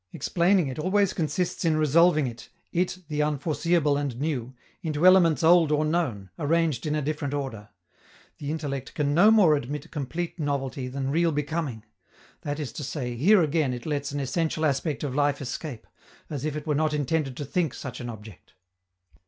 Explaining 0.13 0.67
it 0.67 0.79
always 0.79 1.13
consists 1.13 1.63
in 1.63 1.77
resolving 1.77 2.25
it, 2.25 2.49
it 2.71 3.03
the 3.07 3.21
unforeseeable 3.21 3.97
and 3.97 4.19
new, 4.19 4.51
into 4.81 5.05
elements 5.05 5.43
old 5.43 5.71
or 5.71 5.85
known, 5.85 6.31
arranged 6.39 6.87
in 6.87 6.95
a 6.95 7.03
different 7.03 7.35
order. 7.35 7.69
The 8.39 8.49
intellect 8.49 8.95
can 8.95 9.13
no 9.13 9.29
more 9.29 9.55
admit 9.55 9.91
complete 9.91 10.39
novelty 10.39 10.87
than 10.87 11.11
real 11.11 11.31
becoming; 11.31 11.83
that 12.41 12.59
is 12.59 12.71
to 12.71 12.83
say, 12.83 13.15
here 13.15 13.43
again 13.43 13.75
it 13.75 13.85
lets 13.85 14.11
an 14.11 14.19
essential 14.19 14.65
aspect 14.65 15.03
of 15.03 15.13
life 15.13 15.39
escape, 15.39 15.85
as 16.31 16.45
if 16.45 16.55
it 16.55 16.65
were 16.65 16.73
not 16.73 16.95
intended 16.95 17.37
to 17.37 17.45
think 17.45 17.75
such 17.75 17.99
an 17.99 18.09
object. 18.09 18.53